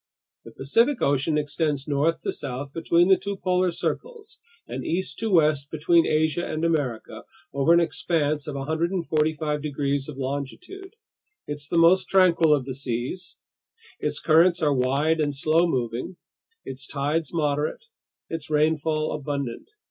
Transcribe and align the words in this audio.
The 0.45 0.51
Pacific 0.53 0.99
Ocean 0.99 1.37
extends 1.37 1.87
north 1.87 2.21
to 2.21 2.31
south 2.31 2.73
between 2.73 3.07
the 3.07 3.19
two 3.19 3.37
polar 3.37 3.69
circles 3.69 4.39
and 4.67 4.83
east 4.83 5.19
to 5.19 5.29
west 5.31 5.69
between 5.69 6.07
America 6.07 6.41
and 6.43 6.65
Asia 6.65 7.23
over 7.53 7.71
an 7.71 7.79
expanse 7.79 8.47
of 8.47 8.55
145 8.55 9.61
degrees 9.61 10.09
of 10.09 10.17
longitude. 10.17 10.95
It's 11.45 11.69
the 11.69 11.77
most 11.77 12.05
tranquil 12.09 12.51
of 12.55 12.65
the 12.65 12.73
seas; 12.73 13.35
its 13.99 14.19
currents 14.19 14.63
are 14.63 14.73
wide 14.73 15.19
and 15.19 15.35
slow 15.35 15.67
moving, 15.67 16.17
its 16.65 16.87
tides 16.87 17.31
moderate, 17.31 17.85
its 18.27 18.49
rainfall 18.49 19.11
abundant. 19.13 19.69